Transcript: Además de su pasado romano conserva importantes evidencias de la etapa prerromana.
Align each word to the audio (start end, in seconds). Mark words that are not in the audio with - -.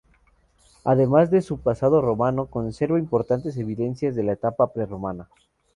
Además 0.83 1.29
de 1.29 1.43
su 1.43 1.59
pasado 1.59 2.01
romano 2.01 2.47
conserva 2.47 2.97
importantes 2.97 3.55
evidencias 3.57 4.15
de 4.15 4.23
la 4.23 4.31
etapa 4.31 4.73
prerromana. 4.73 5.29